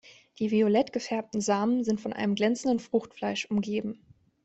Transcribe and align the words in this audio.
Die 0.39 0.49
violett 0.49 0.93
gefärbten 0.93 1.41
Samen 1.41 1.83
sind 1.83 2.01
von 2.01 2.11
einem 2.11 2.33
glänzenden 2.33 2.79
Fruchtfleisch 2.79 3.45
umgeben. 3.51 4.03